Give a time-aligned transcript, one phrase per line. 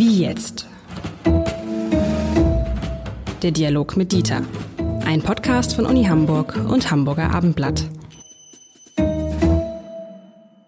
[0.00, 0.66] Wie jetzt?
[3.42, 4.40] Der Dialog mit Dieter.
[5.04, 7.84] Ein Podcast von Uni Hamburg und Hamburger Abendblatt.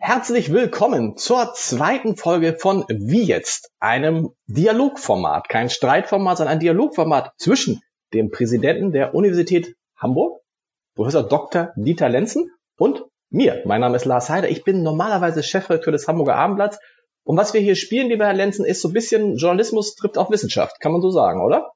[0.01, 5.49] Herzlich willkommen zur zweiten Folge von Wie jetzt, einem Dialogformat.
[5.49, 7.81] Kein Streitformat, sondern ein Dialogformat zwischen
[8.13, 10.43] dem Präsidenten der Universität Hamburg,
[10.95, 11.73] Professor Dr.
[11.77, 13.63] Dieter Lenzen und mir.
[13.65, 14.51] Mein Name ist Lars Heider.
[14.51, 16.79] Ich bin normalerweise Chefredakteur des Hamburger Abendblatts.
[17.25, 20.31] Und was wir hier spielen, lieber Herr Lenzen, ist so ein bisschen Journalismus trifft auf
[20.31, 20.81] Wissenschaft.
[20.81, 21.73] Kann man so sagen, oder?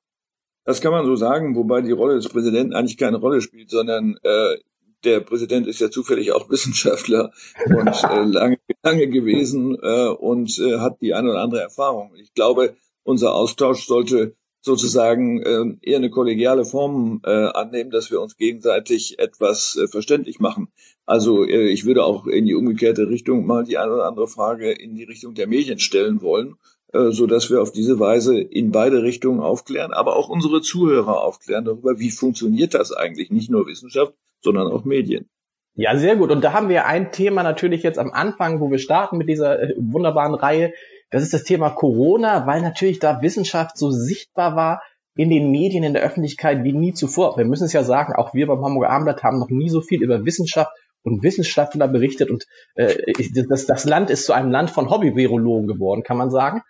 [0.64, 4.19] Das kann man so sagen, wobei die Rolle des Präsidenten eigentlich keine Rolle spielt, sondern
[4.24, 4.56] äh,
[5.05, 7.30] der Präsident ist ja zufällig auch Wissenschaftler
[7.66, 12.12] und äh, lange, lange gewesen äh, und äh, hat die eine oder andere Erfahrung.
[12.16, 14.34] Ich glaube, unser Austausch sollte
[14.66, 20.41] sozusagen äh, eher eine kollegiale Form äh, annehmen, dass wir uns gegenseitig etwas äh, verständlich
[20.41, 20.69] machen.
[21.06, 24.73] Also äh, ich würde auch in die umgekehrte Richtung mal die eine oder andere Frage
[24.73, 26.56] in die Richtung der Medien stellen wollen,
[26.92, 31.23] äh, so dass wir auf diese Weise in beide Richtungen aufklären, aber auch unsere Zuhörer
[31.23, 35.28] aufklären darüber, wie funktioniert das eigentlich, nicht nur Wissenschaft, sondern auch Medien.
[35.77, 36.33] Ja, sehr gut.
[36.33, 39.62] Und da haben wir ein Thema natürlich jetzt am Anfang, wo wir starten mit dieser
[39.62, 40.73] äh, wunderbaren Reihe.
[41.10, 44.82] Das ist das Thema Corona, weil natürlich da Wissenschaft so sichtbar war
[45.14, 47.36] in den Medien, in der Öffentlichkeit wie nie zuvor.
[47.36, 50.02] Wir müssen es ja sagen, auch wir beim Hamburger Abendblatt haben noch nie so viel
[50.02, 50.70] über Wissenschaft
[51.02, 53.12] und Wissenschaftler berichtet und äh,
[53.48, 56.62] das, das Land ist zu einem Land von Hobby-Virologen geworden, kann man sagen.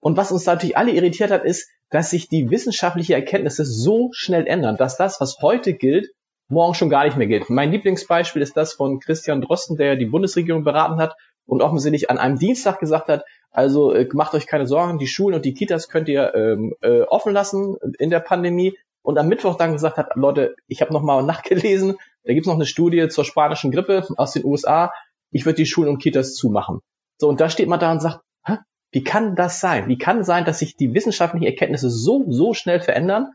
[0.00, 4.46] Und was uns natürlich alle irritiert hat, ist, dass sich die wissenschaftliche Erkenntnisse so schnell
[4.46, 6.08] ändern, dass das, was heute gilt,
[6.48, 7.48] morgen schon gar nicht mehr gilt.
[7.48, 11.14] Mein Lieblingsbeispiel ist das von Christian Drosten, der die Bundesregierung beraten hat
[11.46, 13.24] und offensichtlich an einem Dienstag gesagt hat,
[13.54, 17.02] also äh, macht euch keine Sorgen, die Schulen und die Kitas könnt ihr ähm, äh,
[17.02, 18.76] offen lassen in der Pandemie.
[19.00, 22.66] Und am Mittwoch dann gesagt hat, Leute, ich habe nochmal nachgelesen, da gibt's noch eine
[22.66, 24.92] Studie zur spanischen Grippe aus den USA,
[25.30, 26.80] ich würde die Schulen und Kitas zumachen.
[27.18, 28.58] So, und da steht man da und sagt, Hä?
[28.90, 29.88] wie kann das sein?
[29.88, 33.28] Wie kann sein, dass sich die wissenschaftlichen Erkenntnisse so, so schnell verändern?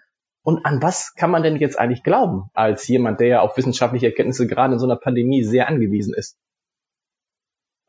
[0.44, 4.08] Und an was kann man denn jetzt eigentlich glauben, als jemand, der ja auf wissenschaftliche
[4.08, 6.38] Erkenntnisse gerade in so einer Pandemie sehr angewiesen ist?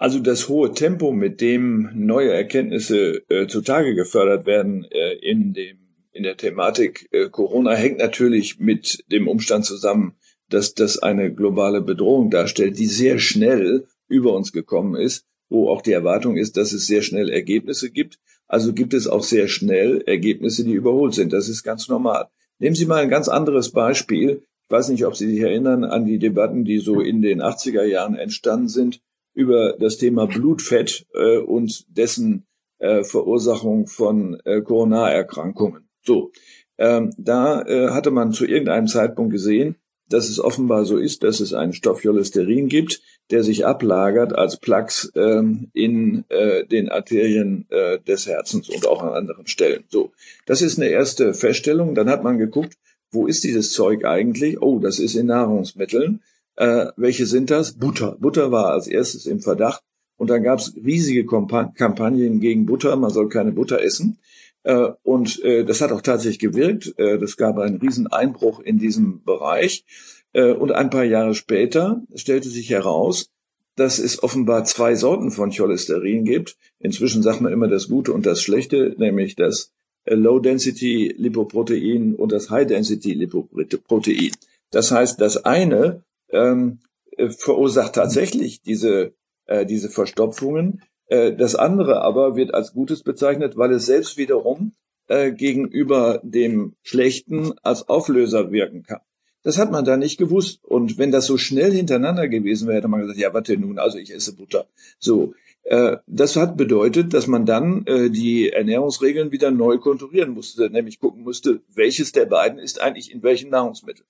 [0.00, 5.76] Also das hohe Tempo, mit dem neue Erkenntnisse äh, zutage gefördert werden äh, in dem
[6.12, 10.14] in der Thematik äh, Corona hängt natürlich mit dem Umstand zusammen,
[10.48, 15.82] dass das eine globale Bedrohung darstellt, die sehr schnell über uns gekommen ist, wo auch
[15.82, 18.18] die Erwartung ist, dass es sehr schnell Ergebnisse gibt.
[18.48, 21.34] Also gibt es auch sehr schnell Ergebnisse, die überholt sind.
[21.34, 22.28] Das ist ganz normal.
[22.58, 24.44] Nehmen Sie mal ein ganz anderes Beispiel.
[24.64, 27.84] Ich weiß nicht, ob Sie sich erinnern an die Debatten, die so in den 80er
[27.84, 29.02] Jahren entstanden sind
[29.34, 32.46] über das Thema Blutfett äh, und dessen
[32.78, 35.88] äh, Verursachung von äh, Coronarerkrankungen.
[36.02, 36.32] So,
[36.78, 39.76] ähm, da äh, hatte man zu irgendeinem Zeitpunkt gesehen,
[40.08, 44.56] dass es offenbar so ist, dass es einen Stoff Cholesterin gibt, der sich ablagert als
[44.56, 49.84] Plaques ähm, in äh, den Arterien äh, des Herzens und auch an anderen Stellen.
[49.88, 50.10] So,
[50.46, 51.94] das ist eine erste Feststellung.
[51.94, 52.74] Dann hat man geguckt,
[53.12, 54.60] wo ist dieses Zeug eigentlich?
[54.60, 56.22] Oh, das ist in Nahrungsmitteln.
[56.60, 57.72] Äh, welche sind das?
[57.72, 58.18] Butter.
[58.20, 59.82] Butter war als erstes im Verdacht.
[60.18, 62.94] Und dann gab es riesige Kampagnen gegen Butter.
[62.96, 64.18] Man soll keine Butter essen.
[64.64, 66.92] Äh, und äh, das hat auch tatsächlich gewirkt.
[66.98, 69.86] Äh, das gab einen riesen Einbruch in diesem Bereich.
[70.34, 73.30] Äh, und ein paar Jahre später stellte sich heraus,
[73.76, 76.58] dass es offenbar zwei Sorten von Cholesterin gibt.
[76.78, 79.72] Inzwischen sagt man immer das Gute und das Schlechte, nämlich das
[80.04, 84.32] äh, Low-Density Lipoprotein und das High-Density Lipoprotein.
[84.70, 86.80] Das heißt, das eine ähm,
[87.16, 89.12] äh, verursacht tatsächlich diese,
[89.46, 94.72] äh, diese Verstopfungen, äh, das andere aber wird als Gutes bezeichnet, weil es selbst wiederum
[95.08, 99.00] äh, gegenüber dem Schlechten als Auflöser wirken kann.
[99.42, 100.64] Das hat man da nicht gewusst.
[100.64, 103.98] Und wenn das so schnell hintereinander gewesen wäre, hätte man gesagt, ja, warte nun, also
[103.98, 104.66] ich esse Butter.
[104.98, 105.34] So.
[105.62, 111.00] Äh, das hat bedeutet, dass man dann äh, die Ernährungsregeln wieder neu konturieren musste, nämlich
[111.00, 114.04] gucken musste, welches der beiden ist eigentlich in welchem Nahrungsmittel.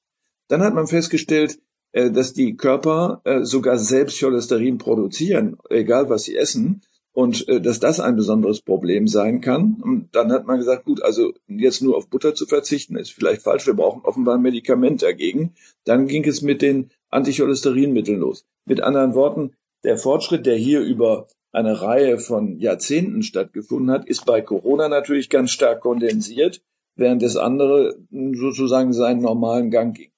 [0.48, 1.58] Dann hat man festgestellt,
[2.10, 7.80] dass die Körper äh, sogar selbst Cholesterin produzieren, egal was sie essen und äh, dass
[7.80, 9.76] das ein besonderes Problem sein kann.
[9.82, 13.42] Und dann hat man gesagt, gut, also jetzt nur auf Butter zu verzichten, ist vielleicht
[13.42, 13.66] falsch.
[13.66, 15.54] Wir brauchen offenbar ein Medikament dagegen.
[15.84, 18.46] Dann ging es mit den Anticholesterinmitteln los.
[18.64, 19.52] Mit anderen Worten,
[19.84, 25.28] der Fortschritt, der hier über eine Reihe von Jahrzehnten stattgefunden hat, ist bei Corona natürlich
[25.30, 26.62] ganz stark kondensiert,
[26.94, 30.09] während das andere sozusagen seinen normalen Gang ging.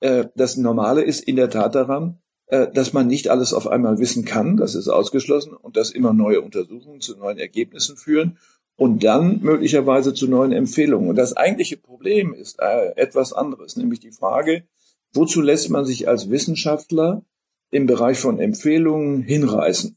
[0.00, 3.98] Äh, das Normale ist in der Tat daran, äh, dass man nicht alles auf einmal
[3.98, 8.38] wissen kann, das ist ausgeschlossen, und dass immer neue Untersuchungen zu neuen Ergebnissen führen
[8.76, 11.08] und dann möglicherweise zu neuen Empfehlungen.
[11.08, 14.64] Und das eigentliche Problem ist äh, etwas anderes, nämlich die Frage,
[15.12, 17.22] wozu lässt man sich als Wissenschaftler
[17.70, 19.96] im Bereich von Empfehlungen hinreißen?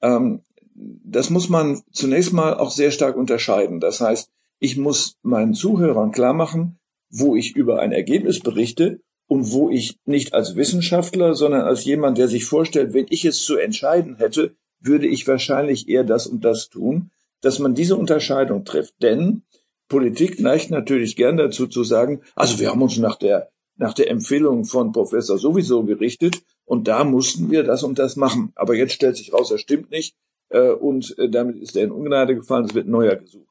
[0.00, 0.42] Ähm,
[0.74, 3.80] das muss man zunächst mal auch sehr stark unterscheiden.
[3.80, 6.78] Das heißt, ich muss meinen Zuhörern klar machen,
[7.10, 12.18] wo ich über ein Ergebnis berichte und wo ich nicht als Wissenschaftler, sondern als jemand,
[12.18, 16.44] der sich vorstellt, wenn ich es zu entscheiden hätte, würde ich wahrscheinlich eher das und
[16.44, 18.94] das tun, dass man diese Unterscheidung trifft.
[19.00, 19.42] Denn
[19.88, 24.10] Politik neigt natürlich gern dazu zu sagen, also wir haben uns nach der, nach der
[24.10, 28.50] Empfehlung von Professor sowieso gerichtet und da mussten wir das und das machen.
[28.56, 30.16] Aber jetzt stellt sich raus, das stimmt nicht
[30.48, 33.49] äh, und äh, damit ist er in Ungnade gefallen, es wird neuer gesucht.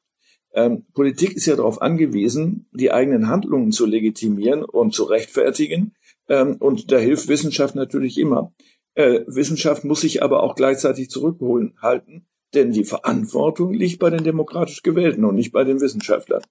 [0.52, 5.94] Ähm, Politik ist ja darauf angewiesen, die eigenen Handlungen zu legitimieren und zu rechtfertigen.
[6.28, 8.52] Ähm, und da hilft Wissenschaft natürlich immer.
[8.94, 14.24] Äh, Wissenschaft muss sich aber auch gleichzeitig zurückholen halten, denn die Verantwortung liegt bei den
[14.24, 16.42] demokratisch Gewählten und nicht bei den Wissenschaftlern.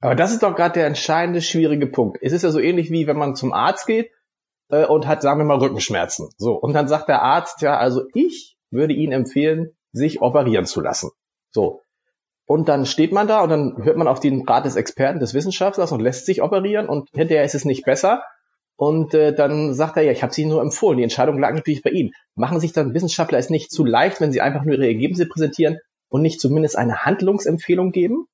[0.00, 2.18] Aber das ist doch gerade der entscheidende, schwierige Punkt.
[2.22, 4.10] Es ist ja so ähnlich wie wenn man zum Arzt geht
[4.70, 6.30] äh, und hat, sagen wir mal, Rückenschmerzen.
[6.36, 10.80] So, und dann sagt der Arzt, ja, also ich würde Ihnen empfehlen, sich operieren zu
[10.80, 11.10] lassen.
[11.50, 11.82] So,
[12.50, 15.34] und dann steht man da und dann hört man auf den Rat des Experten, des
[15.34, 18.24] Wissenschaftlers und lässt sich operieren und hinterher ist es nicht besser.
[18.74, 20.96] Und äh, dann sagt er, ja, ich habe sie nur empfohlen.
[20.96, 22.10] Die Entscheidung lag natürlich bei Ihnen.
[22.34, 25.78] Machen sich dann Wissenschaftler es nicht zu leicht, wenn sie einfach nur ihre Ergebnisse präsentieren
[26.08, 28.26] und nicht zumindest eine Handlungsempfehlung geben?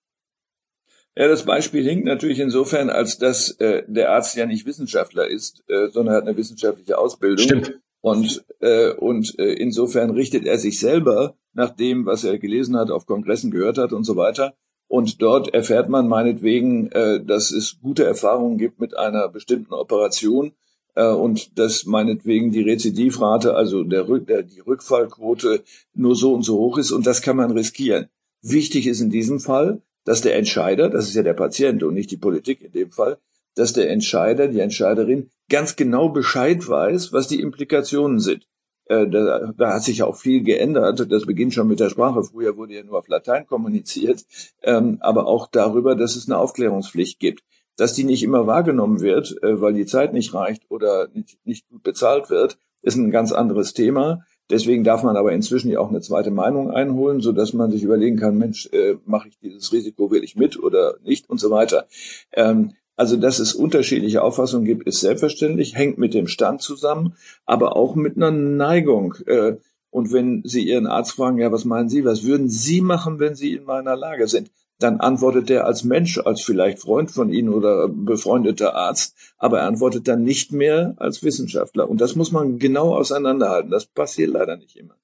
[1.14, 5.62] Ja, das Beispiel hinkt natürlich insofern, als dass äh, der Arzt ja nicht Wissenschaftler ist,
[5.68, 7.44] äh, sondern hat eine wissenschaftliche Ausbildung.
[7.44, 7.80] Stimmt.
[8.00, 12.90] Und, äh, und äh, insofern richtet er sich selber nach dem, was er gelesen hat,
[12.90, 14.54] auf Kongressen gehört hat und so weiter.
[14.88, 20.52] Und dort erfährt man meinetwegen, äh, dass es gute Erfahrungen gibt mit einer bestimmten Operation
[20.94, 25.64] äh, und dass meinetwegen die Rezidivrate, also der, der, die Rückfallquote
[25.94, 28.08] nur so und so hoch ist und das kann man riskieren.
[28.42, 32.10] Wichtig ist in diesem Fall, dass der Entscheider, das ist ja der Patient und nicht
[32.12, 33.18] die Politik in dem Fall,
[33.56, 38.46] dass der Entscheider, die Entscheiderin ganz genau Bescheid weiß, was die Implikationen sind.
[38.84, 41.10] Äh, da, da hat sich auch viel geändert.
[41.10, 42.22] Das beginnt schon mit der Sprache.
[42.22, 44.24] Früher wurde ja nur auf Latein kommuniziert,
[44.62, 47.42] ähm, aber auch darüber, dass es eine Aufklärungspflicht gibt.
[47.76, 51.68] Dass die nicht immer wahrgenommen wird, äh, weil die Zeit nicht reicht oder nicht, nicht
[51.68, 54.22] gut bezahlt wird, ist ein ganz anderes Thema.
[54.48, 57.82] Deswegen darf man aber inzwischen ja auch eine zweite Meinung einholen, so dass man sich
[57.82, 61.86] überlegen kann, Mensch, äh, mache ich dieses Risiko wirklich mit oder nicht und so weiter.
[62.32, 67.14] Ähm, also, dass es unterschiedliche Auffassungen gibt, ist selbstverständlich, hängt mit dem Stand zusammen,
[67.44, 69.14] aber auch mit einer Neigung.
[69.26, 69.56] Äh,
[69.90, 73.34] und wenn Sie Ihren Arzt fragen, ja, was meinen Sie, was würden Sie machen, wenn
[73.34, 74.50] Sie in meiner Lage sind?
[74.78, 79.66] Dann antwortet er als Mensch, als vielleicht Freund von Ihnen oder befreundeter Arzt, aber er
[79.66, 81.88] antwortet dann nicht mehr als Wissenschaftler.
[81.88, 83.70] Und das muss man genau auseinanderhalten.
[83.70, 84.94] Das passiert leider nicht immer.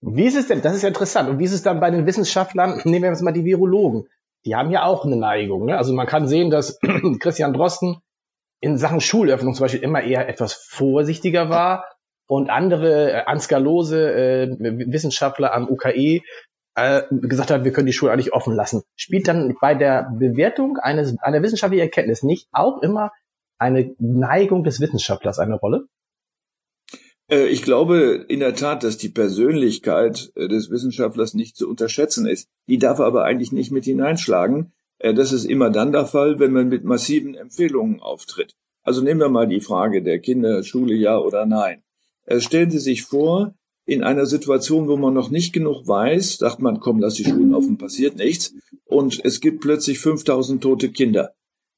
[0.00, 0.62] Wie ist es denn?
[0.62, 1.28] Das ist ja interessant.
[1.28, 2.80] Und wie ist es dann bei den Wissenschaftlern?
[2.84, 4.06] Nehmen wir jetzt mal die Virologen
[4.44, 5.66] die haben ja auch eine Neigung.
[5.66, 5.76] Ne?
[5.76, 6.78] Also man kann sehen, dass
[7.20, 7.98] Christian Drosten
[8.60, 11.84] in Sachen Schulöffnung zum Beispiel immer eher etwas vorsichtiger war
[12.26, 16.22] und andere, äh, Ansgar Lose, äh, Wissenschaftler am UKE,
[16.74, 18.82] äh, gesagt hat, wir können die Schule eigentlich offen lassen.
[18.96, 23.12] Spielt dann bei der Bewertung eines, einer wissenschaftlichen Erkenntnis nicht auch immer
[23.58, 25.86] eine Neigung des Wissenschaftlers eine Rolle?
[27.30, 32.26] Äh, ich glaube in der Tat, dass die Persönlichkeit äh, des Wissenschaftlers nicht zu unterschätzen
[32.26, 32.48] ist.
[32.66, 34.72] Die darf aber eigentlich nicht mit hineinschlagen.
[34.98, 38.54] Äh, das ist immer dann der Fall, wenn man mit massiven Empfehlungen auftritt.
[38.82, 41.82] Also nehmen wir mal die Frage der Kinder, Schule ja oder nein.
[42.38, 43.54] Stellen Sie sich vor,
[43.86, 47.54] in einer Situation, wo man noch nicht genug weiß, sagt man, komm, lass die Schulen
[47.54, 48.54] offen, passiert nichts.
[48.84, 51.32] Und es gibt plötzlich 5000 tote Kinder.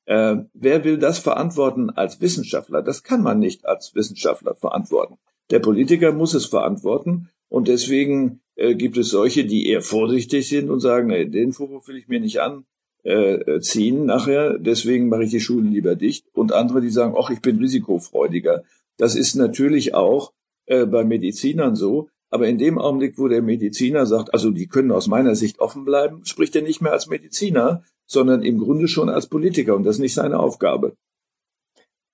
[0.07, 2.83] Wer will das verantworten als Wissenschaftler?
[2.83, 5.19] Das kann man nicht als Wissenschaftler verantworten.
[5.51, 10.71] Der Politiker muss es verantworten und deswegen äh, gibt es solche, die eher vorsichtig sind
[10.71, 15.31] und sagen, nee, den Vorwurf will ich mir nicht anziehen äh, nachher, deswegen mache ich
[15.31, 16.27] die Schulen lieber dicht.
[16.33, 18.63] Und andere, die sagen, ach, ich bin risikofreudiger.
[18.97, 20.33] Das ist natürlich auch
[20.67, 22.09] äh, bei Medizinern so.
[22.31, 25.85] Aber in dem Augenblick, wo der Mediziner sagt, also die können aus meiner Sicht offen
[25.85, 29.97] bleiben, spricht er nicht mehr als Mediziner, sondern im Grunde schon als Politiker und das
[29.97, 30.95] ist nicht seine Aufgabe.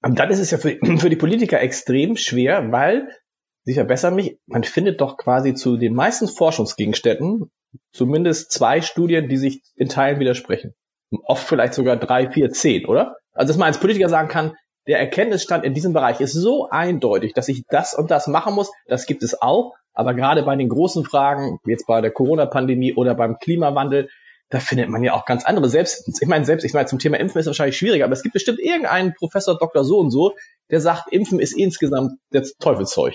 [0.02, 3.08] Und dann ist es ja für, für die Politiker extrem schwer, weil
[3.66, 7.50] Sie verbessern mich, man findet doch quasi zu den meisten Forschungsgegenständen
[7.92, 10.74] zumindest zwei Studien, die sich in Teilen widersprechen.
[11.24, 13.16] Oft vielleicht sogar drei, vier, zehn, oder?
[13.32, 14.54] Also dass man als Politiker sagen kann,
[14.86, 18.70] der Erkenntnisstand in diesem Bereich ist so eindeutig, dass ich das und das machen muss.
[18.86, 19.74] Das gibt es auch.
[19.92, 24.08] Aber gerade bei den großen Fragen, jetzt bei der Corona-Pandemie oder beim Klimawandel,
[24.48, 25.68] da findet man ja auch ganz andere.
[25.68, 28.34] Selbst, ich meine, selbst, ich meine, zum Thema Impfen ist wahrscheinlich schwieriger, aber es gibt
[28.34, 29.82] bestimmt irgendeinen Professor Dr.
[29.82, 30.34] so und so,
[30.70, 33.14] der sagt, Impfen ist insgesamt das Teufelszeug.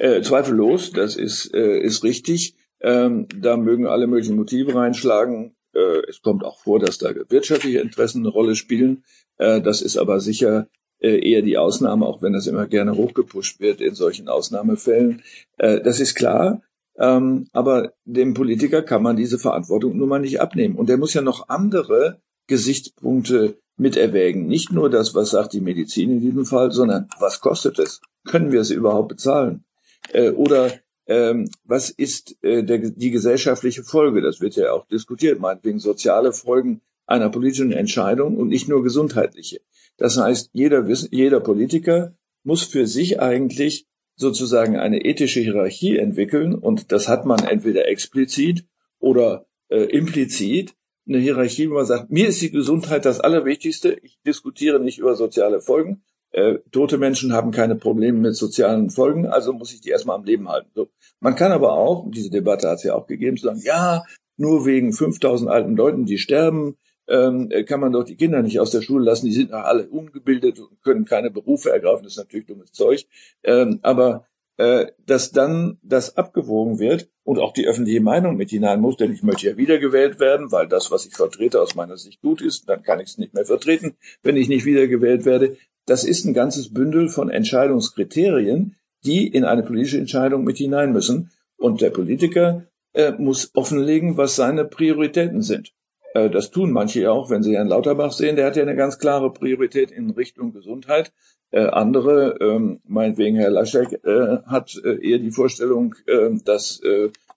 [0.00, 2.56] Äh, zweifellos, das ist, äh, ist richtig.
[2.80, 5.54] Ähm, da mögen alle möglichen Motive reinschlagen.
[5.74, 9.04] Äh, es kommt auch vor, dass da wirtschaftliche Interessen eine Rolle spielen.
[9.36, 10.68] Äh, das ist aber sicher
[11.00, 15.22] äh, eher die Ausnahme, auch wenn das immer gerne hochgepusht wird in solchen Ausnahmefällen.
[15.58, 16.62] Äh, das ist klar.
[16.98, 20.76] Ähm, aber dem Politiker kann man diese Verantwortung nun mal nicht abnehmen.
[20.76, 24.46] Und er muss ja noch andere Gesichtspunkte mit erwägen.
[24.46, 28.00] Nicht nur das, was sagt die Medizin in diesem Fall, sondern was kostet es?
[28.24, 29.64] Können wir es überhaupt bezahlen?
[30.12, 30.72] Äh, oder
[31.06, 34.20] ähm, was ist äh, der, die gesellschaftliche Folge?
[34.20, 39.60] Das wird ja auch diskutiert, meinetwegen soziale Folgen einer politischen Entscheidung und nicht nur gesundheitliche.
[39.96, 42.14] Das heißt, jeder, jeder Politiker
[42.44, 48.64] muss für sich eigentlich sozusagen eine ethische Hierarchie entwickeln und das hat man entweder explizit
[48.98, 50.74] oder äh, implizit
[51.08, 55.16] eine Hierarchie, wo man sagt, mir ist die Gesundheit das Allerwichtigste, ich diskutiere nicht über
[55.16, 56.02] soziale Folgen.
[56.32, 60.24] Äh, tote Menschen haben keine Probleme mit sozialen Folgen, also muss ich die erstmal am
[60.24, 60.70] Leben halten.
[60.74, 60.88] So.
[61.18, 64.04] Man kann aber auch, diese Debatte hat es ja auch gegeben, zu sagen, ja,
[64.36, 66.76] nur wegen 5000 alten Leuten, die sterben,
[67.08, 69.26] ähm, kann man doch die Kinder nicht aus der Schule lassen.
[69.26, 72.04] Die sind alle ungebildet und können keine Berufe ergreifen.
[72.04, 73.06] Das ist natürlich dummes Zeug.
[73.42, 74.26] Ähm, aber
[74.60, 79.12] äh, dass dann das abgewogen wird und auch die öffentliche Meinung mit hinein muss, denn
[79.12, 82.68] ich möchte ja wiedergewählt werden, weil das, was ich vertrete, aus meiner Sicht gut ist,
[82.68, 85.56] dann kann ich es nicht mehr vertreten, wenn ich nicht wiedergewählt werde.
[85.86, 91.30] Das ist ein ganzes Bündel von Entscheidungskriterien, die in eine politische Entscheidung mit hinein müssen.
[91.56, 95.72] Und der Politiker äh, muss offenlegen, was seine Prioritäten sind.
[96.14, 98.36] Äh, das tun manche ja auch, wenn sie Herrn Lauterbach sehen.
[98.36, 101.12] Der hat ja eine ganz klare Priorität in Richtung Gesundheit.
[101.50, 106.80] Äh, andere, ähm, meinetwegen Herr Laschek, äh, hat äh, eher die Vorstellung, äh, dass,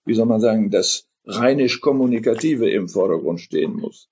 [0.04, 4.08] wie soll man sagen, das rheinisch-kommunikative im Vordergrund stehen muss.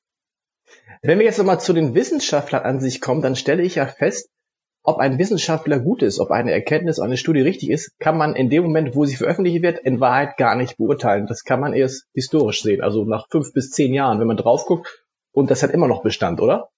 [1.00, 4.28] Wenn wir jetzt nochmal zu den Wissenschaftlern an sich kommen, dann stelle ich ja fest,
[4.84, 8.50] ob ein Wissenschaftler gut ist, ob eine Erkenntnis, eine Studie richtig ist, kann man in
[8.50, 11.26] dem Moment, wo sie veröffentlicht wird, in Wahrheit gar nicht beurteilen.
[11.26, 14.66] Das kann man erst historisch sehen, also nach fünf bis zehn Jahren, wenn man drauf
[14.66, 15.04] guckt.
[15.30, 16.70] Und das hat immer noch Bestand, oder?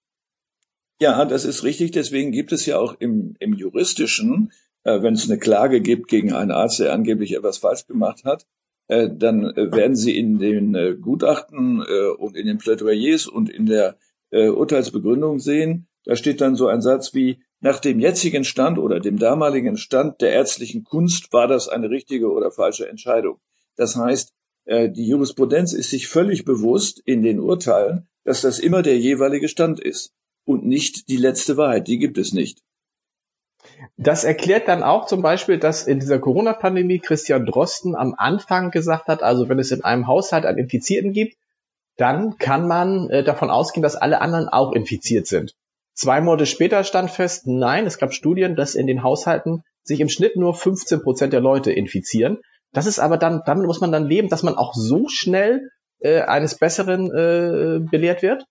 [1.00, 1.90] Ja, das ist richtig.
[1.90, 4.52] Deswegen gibt es ja auch im, im juristischen,
[4.84, 8.46] äh, wenn es eine Klage gibt gegen einen Arzt, der angeblich etwas falsch gemacht hat,
[8.88, 13.66] dann äh, werden sie in den äh, Gutachten äh, und in den Plädoyers und in
[13.66, 13.96] der
[14.30, 19.00] äh, Urteilsbegründung sehen, da steht dann so ein Satz wie, nach dem jetzigen Stand oder
[19.00, 23.38] dem damaligen Stand der ärztlichen Kunst war das eine richtige oder falsche Entscheidung.
[23.76, 24.34] Das heißt,
[24.66, 29.48] äh, die Jurisprudenz ist sich völlig bewusst in den Urteilen, dass das immer der jeweilige
[29.48, 30.12] Stand ist
[30.44, 31.88] und nicht die letzte Wahrheit.
[31.88, 32.60] Die gibt es nicht.
[33.96, 39.08] Das erklärt dann auch zum Beispiel, dass in dieser Corona-Pandemie Christian Drosten am Anfang gesagt
[39.08, 41.36] hat, also wenn es in einem Haushalt einen Infizierten gibt,
[41.96, 45.54] dann kann man äh, davon ausgehen, dass alle anderen auch infiziert sind.
[45.94, 50.08] Zwei Monate später stand fest, nein, es gab Studien, dass in den Haushalten sich im
[50.08, 52.38] Schnitt nur 15 Prozent der Leute infizieren.
[52.72, 56.22] Das ist aber dann, damit muss man dann leben, dass man auch so schnell äh,
[56.22, 58.44] eines Besseren äh, belehrt wird?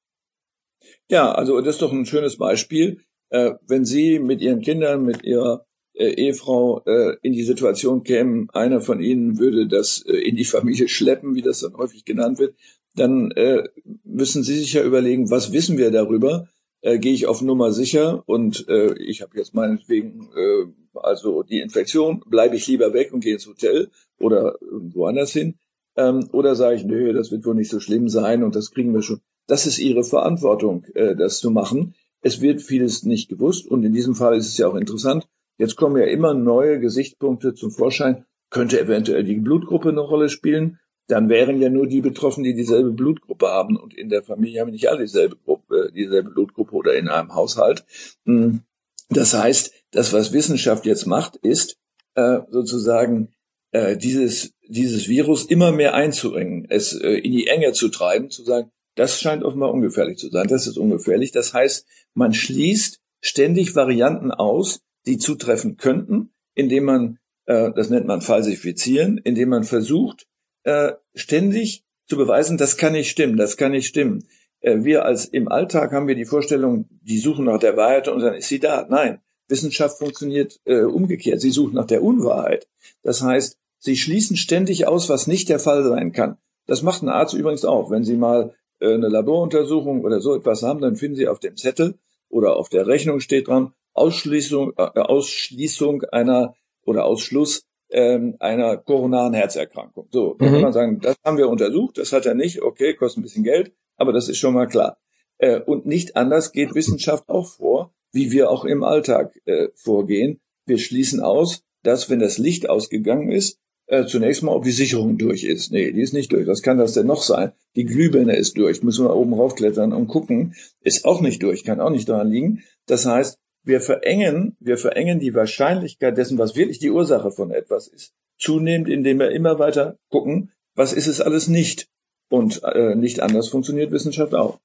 [1.10, 3.02] Ja, also das ist doch ein schönes Beispiel.
[3.34, 8.50] Äh, wenn Sie mit Ihren Kindern, mit Ihrer äh, Ehefrau äh, in die Situation kämen,
[8.52, 12.40] einer von Ihnen würde das äh, in die Familie schleppen, wie das dann häufig genannt
[12.40, 12.56] wird,
[12.96, 13.64] dann äh,
[14.04, 16.48] müssen Sie sich ja überlegen, was wissen wir darüber?
[16.84, 21.60] äh, gehe ich auf Nummer sicher und äh, ich habe jetzt meinetwegen äh, also die
[21.60, 25.56] Infektion, bleibe ich lieber weg und gehe ins Hotel oder irgendwo anders hin.
[25.96, 28.94] Ähm, oder sage ich, nö, das wird wohl nicht so schlimm sein und das kriegen
[28.94, 29.22] wir schon.
[29.48, 31.96] Das ist ihre Verantwortung, äh, das zu machen.
[32.24, 35.28] Es wird vieles nicht gewusst und in diesem Fall ist es ja auch interessant.
[35.60, 38.26] Jetzt kommen ja immer neue Gesichtspunkte zum Vorschein.
[38.50, 42.92] Könnte eventuell die Blutgruppe eine Rolle spielen dann wären ja nur die betroffen, die dieselbe
[42.92, 43.78] Blutgruppe haben.
[43.78, 47.86] Und in der Familie haben nicht alle dieselbe Gruppe, dieselbe Blutgruppe oder in einem Haushalt.
[48.26, 48.62] Hm.
[49.10, 51.78] Das heißt, das, was Wissenschaft jetzt macht, ist
[52.16, 53.34] äh, sozusagen
[53.72, 58.44] äh, dieses, dieses Virus immer mehr einzuengen, es äh, in die Enge zu treiben, zu
[58.44, 61.32] sagen, das scheint offenbar ungefährlich zu sein, das ist ungefährlich.
[61.32, 68.08] Das heißt, man schließt ständig Varianten aus, die zutreffen könnten, indem man, äh, das nennt
[68.08, 70.28] man falsifizieren, indem man versucht,
[70.64, 74.28] äh, ständig zu beweisen, das kann nicht stimmen, das kann nicht stimmen.
[74.62, 78.22] Äh, wir als im Alltag haben wir die Vorstellung, die suchen nach der Wahrheit und
[78.22, 78.86] dann ist sie da.
[78.90, 81.42] Nein, Wissenschaft funktioniert äh, umgekehrt.
[81.42, 82.68] Sie sucht nach der Unwahrheit.
[83.04, 86.38] Das heißt, sie schließen ständig aus, was nicht der Fall sein kann.
[86.66, 87.92] Das macht ein Arzt übrigens auch.
[87.92, 88.56] Wenn Sie mal
[88.88, 91.96] eine Laboruntersuchung oder so etwas haben, dann finden Sie auf dem Zettel
[92.30, 99.34] oder auf der Rechnung steht dran Ausschließung, äh, Ausschließung einer oder Ausschluss ähm, einer koronaren
[99.34, 100.08] Herzerkrankung.
[100.12, 100.54] So, dann mhm.
[100.54, 103.44] kann man sagen, das haben wir untersucht, das hat er nicht, okay, kostet ein bisschen
[103.44, 104.98] Geld, aber das ist schon mal klar.
[105.38, 110.42] Äh, und nicht anders geht Wissenschaft auch vor, wie wir auch im Alltag äh, vorgehen.
[110.66, 115.18] Wir schließen aus, dass wenn das Licht ausgegangen ist, äh, zunächst mal, ob die Sicherung
[115.18, 115.72] durch ist.
[115.72, 116.48] Nee, die ist nicht durch.
[116.48, 117.52] Was kann das denn noch sein?
[117.76, 118.84] Die Glühbirne ist durch.
[118.84, 120.56] Müssen wir oben raufklettern und gucken.
[120.82, 122.64] Ist auch nicht durch, kann auch nicht daran liegen.
[122.88, 127.88] Das heißt, wir verengen, wir verengen die Wahrscheinlichkeit dessen, was wirklich die Ursache von etwas
[127.88, 131.88] ist, zunehmend, indem wir immer weiter gucken, was ist es alles nicht.
[132.30, 134.60] Und äh, nicht anders funktioniert Wissenschaft auch.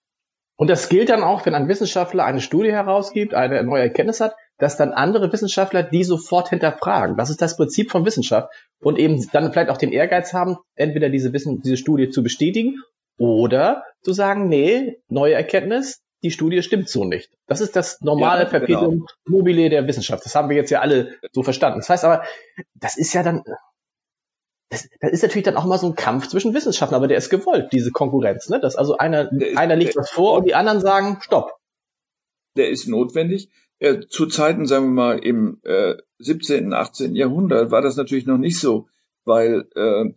[0.57, 4.35] Und das gilt dann auch, wenn ein Wissenschaftler eine Studie herausgibt, eine neue Erkenntnis hat,
[4.59, 7.17] dass dann andere Wissenschaftler die sofort hinterfragen.
[7.17, 11.09] Das ist das Prinzip von Wissenschaft und eben dann vielleicht auch den Ehrgeiz haben, entweder
[11.09, 12.77] diese Wissen, diese Studie zu bestätigen
[13.19, 17.31] oder zu sagen, nee, neue Erkenntnis, die Studie stimmt so nicht.
[17.47, 19.07] Das ist das normale ja, Perpetuum genau.
[19.27, 20.25] mobile der Wissenschaft.
[20.25, 21.79] Das haben wir jetzt ja alle so verstanden.
[21.79, 22.25] Das heißt aber,
[22.75, 23.45] das ist ja dann,
[24.71, 27.31] das, das ist natürlich dann auch mal so ein Kampf zwischen Wissenschaften, aber der ist
[27.31, 28.61] gewollt, diese Konkurrenz, ne?
[28.61, 31.57] Dass also einer, ist, einer legt was vor und die anderen sagen, stopp.
[32.57, 33.51] Der ist notwendig.
[33.81, 37.15] Äh, zu Zeiten, sagen wir mal, im äh, 17., 18.
[37.15, 38.89] Jahrhundert war das natürlich noch nicht so,
[39.25, 40.13] weil, äh,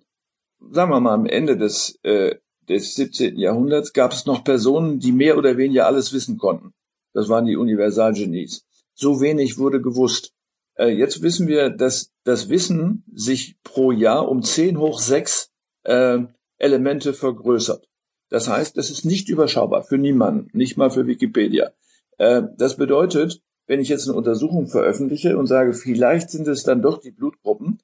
[0.72, 2.36] sagen wir mal, am Ende des, äh,
[2.68, 3.38] des 17.
[3.38, 6.74] Jahrhunderts gab es noch Personen, die mehr oder weniger alles wissen konnten.
[7.14, 8.66] Das waren die Universalgenies.
[8.94, 10.34] So wenig wurde gewusst.
[10.76, 15.52] Äh, jetzt wissen wir, dass das Wissen sich pro Jahr um 10 hoch 6
[15.84, 16.20] äh,
[16.58, 17.88] Elemente vergrößert.
[18.30, 21.72] Das heißt, das ist nicht überschaubar für niemanden, nicht mal für Wikipedia.
[22.18, 26.82] Äh, das bedeutet, wenn ich jetzt eine Untersuchung veröffentliche und sage, vielleicht sind es dann
[26.82, 27.80] doch die Blutgruppen,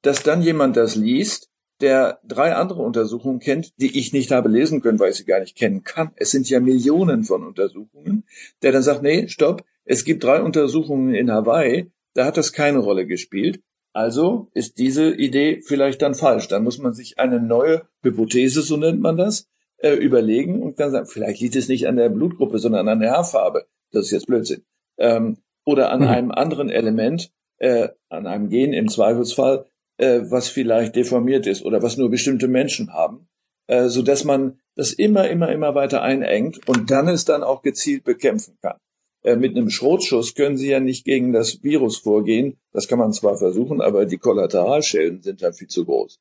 [0.00, 4.82] dass dann jemand das liest, der drei andere Untersuchungen kennt, die ich nicht habe lesen
[4.82, 6.12] können, weil ich sie gar nicht kennen kann.
[6.14, 8.22] Es sind ja Millionen von Untersuchungen,
[8.62, 12.78] der dann sagt, nee, stopp, es gibt drei Untersuchungen in Hawaii, da hat das keine
[12.78, 13.62] Rolle gespielt.
[13.92, 16.46] Also ist diese Idee vielleicht dann falsch.
[16.46, 20.92] Dann muss man sich eine neue Hypothese, so nennt man das, äh, überlegen und dann
[20.92, 23.66] sagen, vielleicht liegt es nicht an der Blutgruppe, sondern an der Haarfarbe.
[23.90, 24.62] Das ist jetzt Blödsinn.
[24.98, 26.08] Ähm, oder an mhm.
[26.08, 29.66] einem anderen Element, äh, an einem Gen im Zweifelsfall,
[29.98, 33.28] äh, was vielleicht deformiert ist oder was nur bestimmte Menschen haben,
[33.68, 37.62] äh, so dass man das immer, immer, immer weiter einengt und dann es dann auch
[37.62, 38.78] gezielt bekämpfen kann.
[39.22, 42.56] Äh, mit einem Schrotschuss können Sie ja nicht gegen das Virus vorgehen.
[42.72, 46.18] Das kann man zwar versuchen, aber die Kollateralschäden sind dann viel zu groß.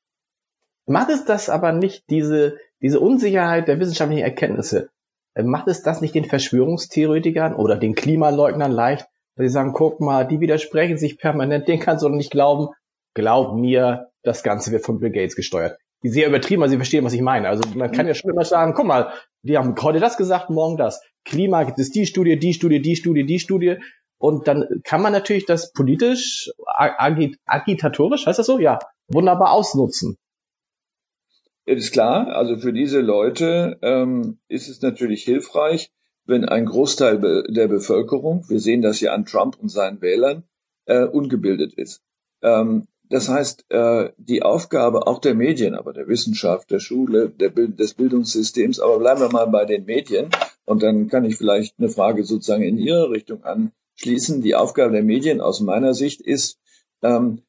[0.86, 4.90] Macht es das aber nicht diese, diese Unsicherheit der wissenschaftlichen Erkenntnisse?
[5.34, 10.00] Äh, macht es das nicht den Verschwörungstheoretikern oder den Klimaleugnern leicht, dass sie sagen, guck
[10.00, 12.70] mal, die widersprechen sich permanent, den kannst du doch nicht glauben.
[13.14, 15.78] Glaub mir, das Ganze wird von Bill Gates gesteuert.
[16.04, 17.48] Die sehr übertrieben, aber sie verstehen, was ich meine.
[17.48, 20.78] Also man kann ja schon immer sagen, guck mal, die haben heute das gesagt, morgen
[20.78, 21.02] das.
[21.26, 23.78] Klima gibt es die Studie, die Studie, die Studie, die Studie.
[24.18, 28.60] Und dann kann man natürlich das politisch, agit agitatorisch, heißt das so?
[28.60, 30.18] Ja, wunderbar ausnutzen.
[31.66, 35.92] Ist klar, also für diese Leute ähm, ist es natürlich hilfreich,
[36.26, 40.44] wenn ein Großteil be der Bevölkerung, wir sehen das ja an Trump und seinen Wählern,
[40.86, 42.02] äh, ungebildet ist.
[42.42, 47.50] Ähm, das heißt, äh, die Aufgabe auch der Medien, aber der Wissenschaft, der Schule, der
[47.50, 50.30] Bild des Bildungssystems, aber bleiben wir mal bei den Medien
[50.66, 54.42] und dann kann ich vielleicht eine Frage sozusagen in Ihre Richtung anschließen.
[54.42, 56.58] Die Aufgabe der Medien aus meiner Sicht ist,
[57.04, 57.42] ähm,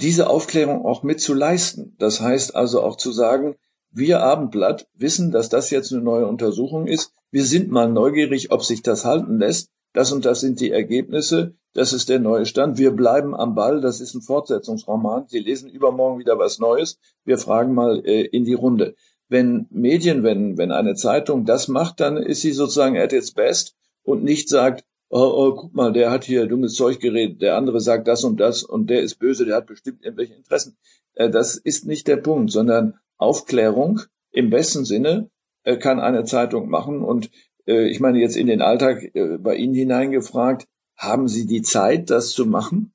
[0.00, 1.96] diese Aufklärung auch mitzuleisten.
[1.98, 3.56] Das heißt also auch zu sagen,
[3.90, 7.12] wir Abendblatt wissen, dass das jetzt eine neue Untersuchung ist.
[7.30, 9.70] Wir sind mal neugierig, ob sich das halten lässt.
[9.92, 11.54] Das und das sind die Ergebnisse.
[11.74, 12.78] Das ist der neue Stand.
[12.78, 13.80] Wir bleiben am Ball.
[13.80, 15.26] Das ist ein Fortsetzungsroman.
[15.28, 16.98] Sie lesen übermorgen wieder was Neues.
[17.24, 18.94] Wir fragen mal äh, in die Runde.
[19.28, 23.74] Wenn Medien, wenn, wenn eine Zeitung das macht, dann ist sie sozusagen at its best
[24.02, 27.80] und nicht sagt, oh, oh, guck mal, der hat hier dummes Zeug geredet, der andere
[27.80, 30.76] sagt das und das und der ist böse, der hat bestimmt irgendwelche Interessen.
[31.14, 35.30] Äh, das ist nicht der Punkt, sondern Aufklärung im besten Sinne
[35.64, 37.02] äh, kann eine Zeitung machen.
[37.02, 37.30] Und
[37.66, 40.66] äh, ich meine jetzt in den Alltag bei Ihnen hineingefragt,
[40.96, 42.92] haben Sie die Zeit, das zu machen?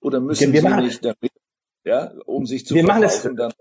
[0.00, 1.32] Oder müssen wir Sie machen, nicht damit,
[1.84, 3.52] ja, um sich zu wir machen es, dann,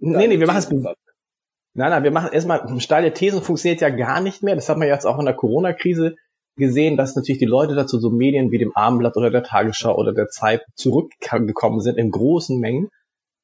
[0.00, 0.70] Nee, nee, wir machen es.
[0.70, 4.54] Nein, nein, wir machen erstmal, steile Thesen funktioniert ja gar nicht mehr.
[4.54, 6.16] Das hat man jetzt auch in der Corona-Krise
[6.58, 10.12] gesehen, dass natürlich die Leute dazu so Medien wie dem Abendblatt oder der Tagesschau oder
[10.12, 12.88] der Zeit zurückgekommen sind in großen Mengen,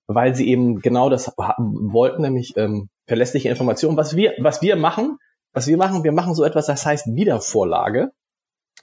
[0.07, 3.97] weil sie eben genau das wollten, nämlich ähm, verlässliche Informationen.
[3.97, 5.19] Was wir, was wir machen,
[5.53, 8.11] was wir machen, wir machen so etwas, das heißt Wiedervorlage.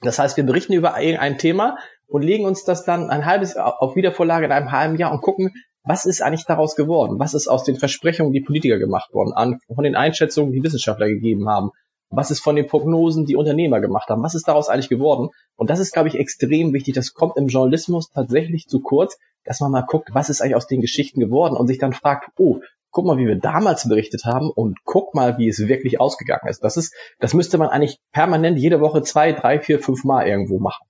[0.00, 1.76] Das heißt, wir berichten über ein Thema
[2.08, 5.20] und legen uns das dann ein halbes Jahr auf Wiedervorlage in einem halben Jahr und
[5.20, 5.52] gucken,
[5.84, 7.18] was ist eigentlich daraus geworden?
[7.18, 11.08] Was ist aus den Versprechungen, die Politiker gemacht worden, an, von den Einschätzungen, die Wissenschaftler
[11.08, 11.70] gegeben haben?
[12.12, 14.22] Was ist von den Prognosen, die Unternehmer gemacht haben?
[14.22, 15.30] Was ist daraus eigentlich geworden?
[15.56, 16.94] Und das ist, glaube ich, extrem wichtig.
[16.94, 20.66] Das kommt im Journalismus tatsächlich zu kurz, dass man mal guckt, was ist eigentlich aus
[20.66, 24.50] den Geschichten geworden und sich dann fragt, oh, guck mal, wie wir damals berichtet haben
[24.50, 26.62] und guck mal, wie es wirklich ausgegangen ist.
[26.62, 30.58] Das ist, das müsste man eigentlich permanent jede Woche zwei, drei, vier, fünf Mal irgendwo
[30.58, 30.86] machen.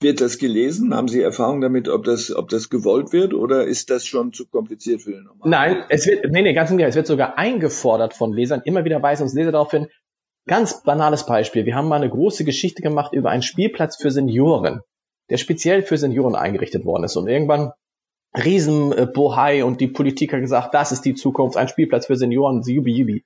[0.00, 0.94] Wird das gelesen?
[0.94, 4.46] Haben Sie Erfahrung damit, ob das, ob das gewollt wird oder ist das schon zu
[4.46, 5.50] kompliziert für den normalen?
[5.50, 6.90] Nein, es wird, nee, nee, ganz im Gegenteil.
[6.90, 8.62] Es wird sogar eingefordert von Lesern.
[8.64, 9.86] Immer wieder weisen uns Leser darauf hin.
[10.46, 11.64] Ganz banales Beispiel.
[11.64, 14.82] Wir haben mal eine große Geschichte gemacht über einen Spielplatz für Senioren,
[15.30, 17.16] der speziell für Senioren eingerichtet worden ist.
[17.16, 17.72] Und irgendwann
[18.36, 22.92] Riesenbohai und die Politik hat gesagt, das ist die Zukunft, ein Spielplatz für Senioren, jubi
[22.92, 23.24] jubi.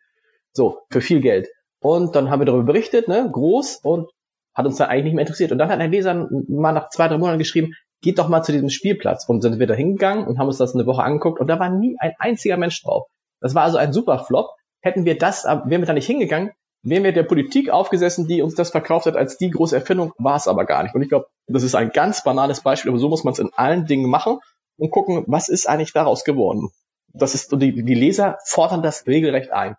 [0.53, 1.49] So, für viel Geld.
[1.81, 4.11] Und dann haben wir darüber berichtet, ne, groß und
[4.55, 5.51] hat uns dann eigentlich nicht mehr interessiert.
[5.51, 8.53] Und dann hat ein Leser mal nach zwei, drei Monaten geschrieben, geht doch mal zu
[8.53, 9.29] diesem Spielplatz.
[9.29, 11.71] Und sind wir da hingegangen und haben uns das eine Woche angeguckt und da war
[11.71, 13.07] nie ein einziger Mensch drauf.
[13.41, 14.51] Das war also ein super Flop.
[14.81, 16.51] Hätten wir das, wären wir da nicht hingegangen,
[16.83, 20.37] wären wir der Politik aufgesessen, die uns das verkauft hat als die große Erfindung, war
[20.37, 20.95] es aber gar nicht.
[20.95, 23.51] Und ich glaube, das ist ein ganz banales Beispiel, aber so muss man es in
[23.55, 24.39] allen Dingen machen
[24.77, 26.71] und gucken, was ist eigentlich daraus geworden.
[27.13, 29.77] Das ist, die, die Leser fordern das regelrecht ein.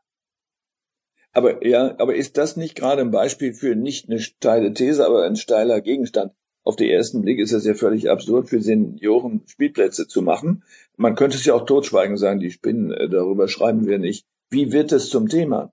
[1.31, 5.25] Aber ja, aber ist das nicht gerade ein Beispiel für nicht eine steile These, aber
[5.25, 6.33] ein steiler Gegenstand?
[6.63, 10.63] Auf den ersten Blick ist es ja völlig absurd, für Senioren Spielplätze zu machen.
[10.97, 14.25] Man könnte es ja auch totschweigen sagen, die spinnen, äh, darüber schreiben wir nicht.
[14.49, 15.71] Wie wird es zum Thema?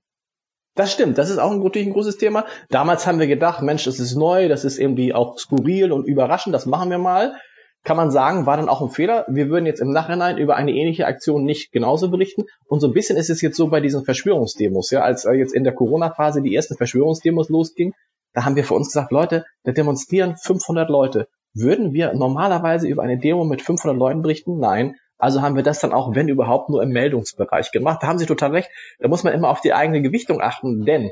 [0.77, 2.45] Das stimmt, das ist auch ein, natürlich ein großes Thema.
[2.69, 6.55] Damals haben wir gedacht, Mensch, das ist neu, das ist irgendwie auch skurril und überraschend,
[6.55, 7.35] das machen wir mal.
[7.83, 9.25] Kann man sagen, war dann auch ein Fehler.
[9.29, 12.45] Wir würden jetzt im Nachhinein über eine ähnliche Aktion nicht genauso berichten.
[12.67, 15.65] Und so ein bisschen ist es jetzt so bei diesen Verschwörungsdemos, ja, als jetzt in
[15.65, 17.95] der Corona-Phase die ersten Verschwörungsdemos losging,
[18.35, 21.27] da haben wir für uns gesagt, Leute, da demonstrieren 500 Leute.
[21.55, 24.59] Würden wir normalerweise über eine Demo mit 500 Leuten berichten?
[24.59, 24.97] Nein.
[25.19, 28.03] Also haben wir das dann auch, wenn überhaupt, nur im Meldungsbereich gemacht.
[28.03, 28.71] Da haben Sie total recht.
[28.99, 31.11] Da muss man immer auf die eigene Gewichtung achten, denn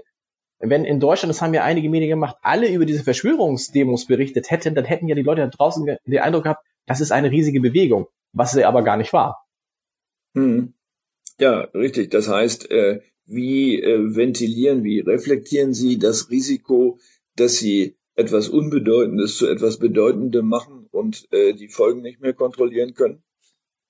[0.58, 4.74] wenn in Deutschland, das haben ja einige Medien gemacht, alle über diese Verschwörungsdemos berichtet hätten,
[4.74, 8.06] dann hätten ja die Leute da draußen den Eindruck gehabt, das ist eine riesige Bewegung,
[8.32, 9.46] was sie aber gar nicht war.
[10.34, 10.74] Hm.
[11.38, 12.10] Ja, richtig.
[12.10, 16.98] Das heißt, äh, wie äh, ventilieren, wie reflektieren Sie das Risiko,
[17.36, 22.94] dass Sie etwas Unbedeutendes zu etwas Bedeutendem machen und äh, die Folgen nicht mehr kontrollieren
[22.94, 23.22] können?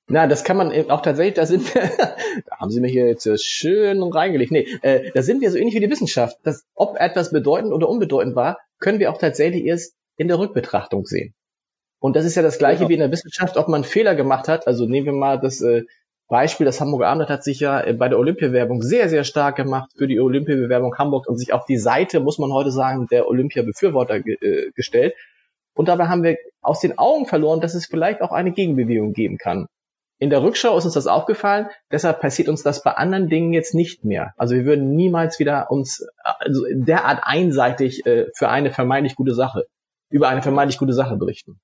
[0.07, 1.83] Na, das kann man auch tatsächlich, da sind wir,
[2.47, 4.53] da haben Sie mir hier jetzt schön reingelegt.
[4.53, 6.39] Nee, äh, da sind wir so ähnlich wie die Wissenschaft.
[6.43, 11.07] Dass, ob etwas bedeutend oder unbedeutend war, können wir auch tatsächlich erst in der Rückbetrachtung
[11.07, 11.35] sehen.
[12.01, 12.89] Und das ist ja das Gleiche ja.
[12.91, 14.67] wie in der Wissenschaft, ob man Fehler gemacht hat.
[14.67, 15.85] Also nehmen wir mal das äh,
[16.29, 19.91] Beispiel, das Hamburger Abendblatt hat sich ja äh, bei der Olympiawerbung sehr, sehr stark gemacht
[19.97, 24.21] für die Olympiabewerbung Hamburg und sich auf die Seite, muss man heute sagen, der Olympia-Befürworter
[24.21, 25.15] ge äh, gestellt.
[25.75, 29.39] Und dabei haben wir aus den Augen verloren, dass es vielleicht auch eine Gegenbewegung geben
[29.39, 29.67] kann.
[30.25, 33.75] In der Rückschau ist uns das aufgefallen, deshalb passiert uns das bei anderen Dingen jetzt
[33.75, 34.33] nicht mehr.
[34.39, 39.67] Also wir würden niemals wieder uns also derart einseitig äh, für eine vermeintlich gute Sache,
[40.09, 41.61] über eine vermeintlich gute Sache berichten.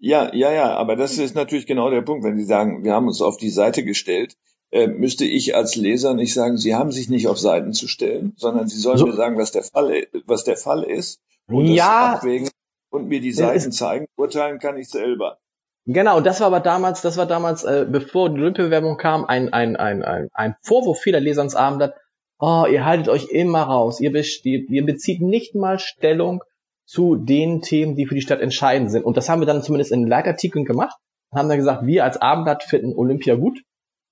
[0.00, 2.24] Ja, ja, ja, aber das ist natürlich genau der Punkt.
[2.24, 4.34] Wenn Sie sagen, wir haben uns auf die Seite gestellt,
[4.72, 8.32] äh, müsste ich als Leser nicht sagen, Sie haben sich nicht auf Seiten zu stellen,
[8.36, 9.06] sondern Sie sollen so.
[9.06, 12.14] mir sagen, was der Fall, was der Fall ist und ja.
[12.14, 12.48] abwägen
[12.90, 14.06] und mir die Seiten zeigen.
[14.16, 15.38] Urteilen kann ich selber.
[15.86, 19.76] Genau, das war aber damals, das war damals, äh, bevor die Olympiabewerbung kam, ein, ein,
[19.76, 21.94] ein, ein, ein Vorwurf vieler Leser ins Abendblatt.
[22.38, 24.00] Oh, ihr haltet euch immer raus.
[24.00, 26.42] Ihr, ihr, ihr bezieht nicht mal Stellung
[26.86, 29.04] zu den Themen, die für die Stadt entscheidend sind.
[29.04, 30.96] Und das haben wir dann zumindest in Leitartikeln gemacht.
[31.34, 33.60] Haben dann gesagt, wir als Abendblatt finden Olympia gut.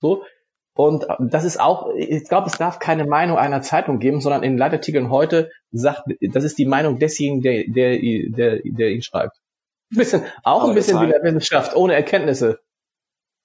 [0.01, 0.25] So.
[0.75, 4.57] Und das ist auch, ich glaube, es darf keine Meinung einer Zeitung geben, sondern in
[4.57, 7.99] Leitartikeln heute sagt, das ist die Meinung desjenigen, der, der,
[8.31, 9.37] der, der ihn schreibt.
[9.95, 12.61] Bisschen, auch ein bisschen wie der Wissenschaft, ohne Erkenntnisse.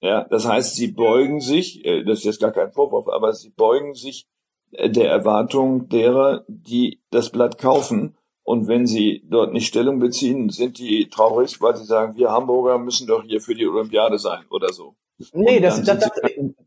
[0.00, 3.50] Ja, das heißt, sie beugen sich, äh, das ist jetzt gar kein Vorwurf, aber sie
[3.50, 4.28] beugen sich
[4.72, 8.16] äh, der Erwartung derer, die das Blatt kaufen.
[8.44, 12.78] Und wenn sie dort nicht Stellung beziehen, sind die traurig, weil sie sagen, wir Hamburger
[12.78, 14.94] müssen doch hier für die Olympiade sein oder so.
[15.32, 16.12] Nee, das, das, das,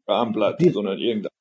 [0.05, 1.31] am Blatt, die, sondern irgendein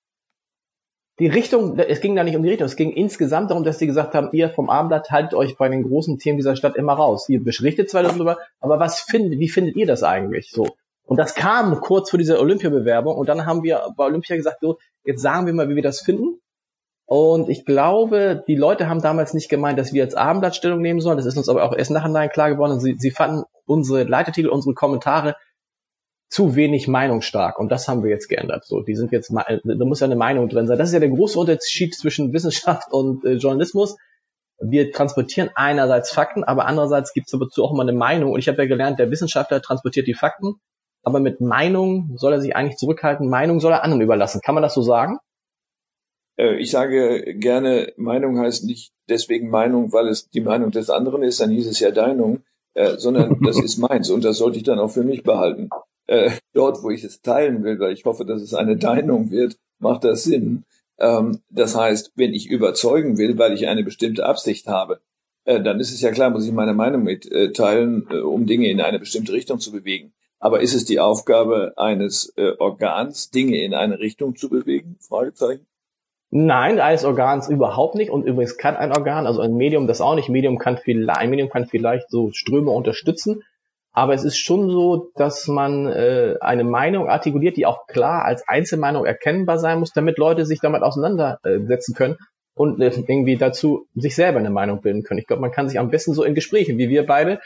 [1.20, 3.86] die Richtung, es ging da nicht um die Richtung, es ging insgesamt darum, dass sie
[3.86, 7.28] gesagt haben, ihr vom Abendblatt haltet euch bei den großen Themen dieser Stadt immer raus.
[7.28, 10.66] Ihr berichtet zwar darüber, aber was findet, wie findet ihr das eigentlich so?
[11.04, 14.78] Und das kam kurz vor dieser Olympiabewerbung und dann haben wir bei Olympia gesagt, so,
[15.04, 16.40] jetzt sagen wir mal, wie wir das finden.
[17.04, 21.00] Und ich glaube, die Leute haben damals nicht gemeint, dass wir als Abendblatt Stellung nehmen
[21.00, 21.16] sollen.
[21.16, 22.80] Das ist uns aber auch erst nachher klar geworden.
[22.80, 25.34] Sie, sie fanden unsere Leitartikel, unsere Kommentare
[26.30, 27.58] zu wenig meinungsstark.
[27.58, 28.64] Und das haben wir jetzt geändert.
[28.64, 30.78] So, die sind jetzt, da muss ja eine Meinung drin sein.
[30.78, 33.96] Das ist ja der große Unterschied zwischen Wissenschaft und äh, Journalismus.
[34.62, 38.32] Wir transportieren einerseits Fakten, aber andererseits gibt es dazu auch immer eine Meinung.
[38.32, 40.54] Und ich habe ja gelernt, der Wissenschaftler transportiert die Fakten,
[41.02, 43.28] aber mit Meinung soll er sich eigentlich zurückhalten.
[43.28, 44.40] Meinung soll er anderen überlassen.
[44.44, 45.18] Kann man das so sagen?
[46.36, 51.24] Äh, ich sage gerne, Meinung heißt nicht deswegen Meinung, weil es die Meinung des anderen
[51.24, 54.64] ist, dann hieß es ja Deinung, äh, sondern das ist meins und das sollte ich
[54.64, 55.70] dann auch für mich behalten
[56.10, 59.56] äh, dort, wo ich es teilen will, weil ich hoffe, dass es eine Deinung wird,
[59.78, 60.64] macht das Sinn.
[60.98, 65.00] Ähm, das heißt, wenn ich überzeugen will, weil ich eine bestimmte Absicht habe,
[65.44, 68.80] äh, dann ist es ja klar, muss ich meine Meinung mitteilen, äh, um Dinge in
[68.80, 70.12] eine bestimmte Richtung zu bewegen.
[70.40, 74.96] Aber ist es die Aufgabe eines äh, Organs, Dinge in eine Richtung zu bewegen?
[75.00, 75.66] Fragezeichen.
[76.30, 78.10] Nein, eines Organs überhaupt nicht.
[78.10, 80.28] Und übrigens kann ein Organ, also ein Medium das auch nicht.
[80.28, 83.42] Medium kann vielleicht, ein Medium kann vielleicht so Ströme unterstützen,
[83.92, 88.46] Aber es ist schon so, dass man äh, eine Meinung artikuliert, die auch klar als
[88.46, 92.16] Einzelmeinung erkennbar sein muss, damit Leute sich damit auseinandersetzen können
[92.54, 95.18] und äh, irgendwie dazu sich selber eine Meinung bilden können.
[95.18, 97.40] Ich glaube, man kann sich am besten so in Gesprächen, wie wir beide,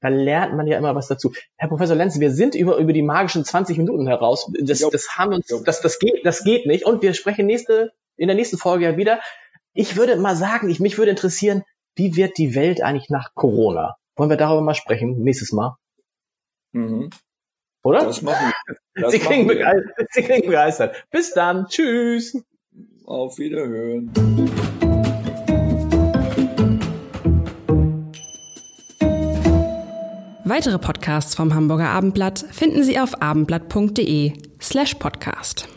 [0.00, 1.32] da lernt man ja immer was dazu.
[1.56, 4.50] Herr Professor Lenz, wir sind über, über die magischen 20 Minuten heraus.
[4.60, 6.84] Das, das haben uns, das, das geht, das geht nicht.
[6.84, 9.20] Und wir sprechen nächste, in der nächsten Folge ja wieder.
[9.74, 11.62] Ich würde mal sagen, ich, mich würde interessieren,
[11.94, 13.96] wie wird die Welt eigentlich nach Corona?
[14.16, 15.76] Wollen wir darüber mal sprechen, nächstes Mal?
[16.72, 17.10] Mhm.
[17.84, 18.04] Oder?
[18.04, 18.76] Das machen wir.
[18.94, 20.06] Das Sie, klingen machen wir.
[20.10, 21.06] Sie klingen begeistert.
[21.10, 21.66] Bis dann.
[21.68, 22.36] Tschüss.
[23.06, 24.12] Auf Wiederhören.
[30.44, 35.71] Weitere Podcasts vom Hamburger Abendblatt finden Sie auf abendblatt.de slash podcast.